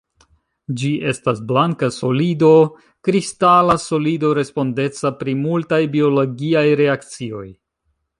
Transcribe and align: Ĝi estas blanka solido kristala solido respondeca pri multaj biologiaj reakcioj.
Ĝi 0.81 0.87
estas 1.09 1.41
blanka 1.49 1.89
solido 1.97 2.49
kristala 3.07 3.75
solido 3.83 4.31
respondeca 4.39 5.13
pri 5.21 5.37
multaj 5.43 5.81
biologiaj 5.97 6.65
reakcioj. 6.81 7.45